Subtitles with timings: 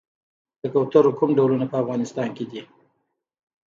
[0.61, 2.61] د کوترو کوم ډولونه په افغانستان کې دي؟